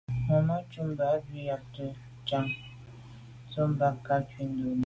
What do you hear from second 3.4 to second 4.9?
tɔ̌ bā ŋká ndɔ̌lī.